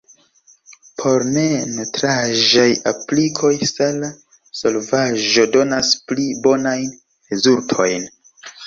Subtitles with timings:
[1.01, 4.11] Por ne-nutraĵaj aplikoj sala
[4.63, 6.91] solvaĵo donas pli bonajn
[7.33, 8.15] rezultojn.